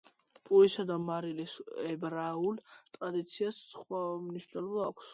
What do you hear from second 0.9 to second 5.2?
და მარილის ებრაულ ტრადიციას სხვა მნიშვნელობა აქვს.